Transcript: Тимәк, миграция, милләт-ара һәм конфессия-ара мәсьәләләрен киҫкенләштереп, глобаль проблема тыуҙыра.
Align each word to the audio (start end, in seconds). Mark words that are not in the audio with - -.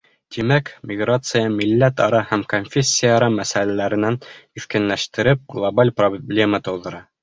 Тимәк, 0.35 0.69
миграция, 0.91 1.43
милләт-ара 1.59 2.23
һәм 2.31 2.45
конфессия-ара 2.55 3.31
мәсьәләләрен 3.37 4.21
киҫкенләштереп, 4.29 5.49
глобаль 5.57 5.99
проблема 6.03 6.67
тыуҙыра. 6.71 7.09